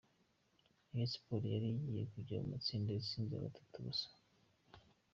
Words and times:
Rayon 0.89 1.09
Sports 1.13 1.47
yari 1.53 1.67
igiye 1.75 2.03
kujya 2.11 2.37
mu 2.43 2.47
matsinda 2.51 2.89
itsinze 2.99 3.35
gatatu 3.43 3.75
gusa. 3.85 4.07